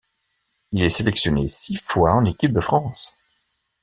Il 0.71 0.81
est 0.81 0.89
sélectionné 0.89 1.47
six 1.47 1.77
fois 1.77 2.13
en 2.15 2.25
équipe 2.25 2.53
de 2.53 2.59
France. 2.59 3.13